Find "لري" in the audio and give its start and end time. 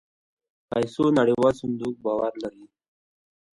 2.43-2.65